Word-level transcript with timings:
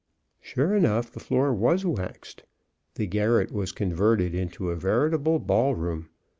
Sure 0.41 0.73
enough, 0.75 1.11
the 1.11 1.19
floor 1.19 1.53
was 1.53 1.85
waxed. 1.85 2.41
The 2.95 3.05
garret 3.05 3.51
was 3.51 3.71
converted 3.71 4.33
into 4.33 4.71
a 4.71 4.75
veritable 4.75 5.37
ball 5.37 5.75
room. 5.75 6.09